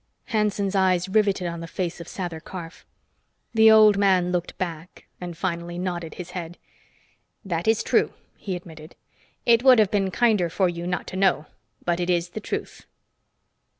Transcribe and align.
Hanson's 0.29 0.73
eyes 0.73 1.07
riveted 1.07 1.45
on 1.47 1.59
the 1.59 1.67
face 1.67 2.01
of 2.01 2.07
Sather 2.07 2.43
Karf. 2.43 2.87
The 3.53 3.69
old 3.69 3.99
man 3.99 4.31
looked 4.31 4.57
back 4.57 5.05
and 5.21 5.37
finally 5.37 5.77
nodded 5.77 6.15
his 6.15 6.31
head. 6.31 6.57
"That 7.45 7.67
is 7.67 7.83
true," 7.83 8.11
he 8.35 8.55
admitted. 8.55 8.95
"It 9.45 9.61
would 9.61 9.77
have 9.77 9.91
been 9.91 10.09
kinder 10.09 10.49
for 10.49 10.67
you 10.67 10.87
not 10.87 11.05
to 11.05 11.15
know, 11.17 11.45
but 11.85 11.99
it 11.99 12.09
is 12.09 12.29
the 12.29 12.39
truth." 12.39 12.87